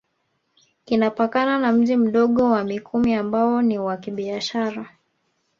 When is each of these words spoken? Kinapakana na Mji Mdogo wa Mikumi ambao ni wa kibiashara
Kinapakana 0.85 1.59
na 1.59 1.71
Mji 1.71 1.95
Mdogo 1.97 2.43
wa 2.49 2.63
Mikumi 2.63 3.13
ambao 3.15 3.61
ni 3.61 3.79
wa 3.79 3.97
kibiashara 3.97 4.89